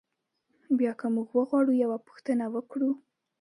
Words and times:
بیا 0.77 0.93
که 0.99 1.07
موږ 1.15 1.27
وغواړو 1.33 1.73
یوه 1.83 1.97
پوښتنه 2.07 2.45
وکړو. 2.55 2.89